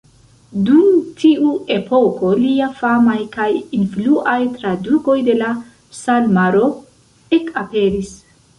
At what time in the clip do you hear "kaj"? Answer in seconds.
3.37-3.47